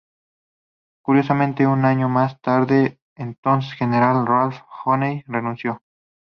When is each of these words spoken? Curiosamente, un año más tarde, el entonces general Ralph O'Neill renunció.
Curiosamente, 1.03 1.67
un 1.67 1.85
año 1.85 2.09
más 2.09 2.41
tarde, 2.41 2.99
el 3.13 3.27
entonces 3.27 3.73
general 3.73 4.25
Ralph 4.25 4.55
O'Neill 4.83 5.23
renunció. 5.27 5.79